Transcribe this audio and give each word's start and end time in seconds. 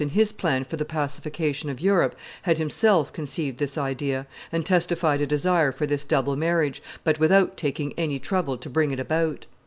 in 0.03 0.09
his 0.09 0.31
plan 0.31 0.65
for 0.65 0.77
the 0.77 0.83
pacification 0.83 1.69
of 1.69 1.79
Europe, 1.79 2.15
had 2.41 2.57
himself 2.57 3.13
conceived 3.13 3.59
this 3.59 3.77
idea, 3.77 4.25
and 4.51 4.65
testified 4.65 5.21
a 5.21 5.27
desire 5.27 5.71
for 5.71 5.85
this 5.85 6.03
double 6.05 6.35
marriage, 6.35 6.81
but 7.03 7.19
without 7.19 7.55
taking 7.55 7.93
any 7.99 8.17
trouble 8.17 8.57
to 8.57 8.67
bring 8.67 8.89
it 8.89 8.99
about. 8.99 9.45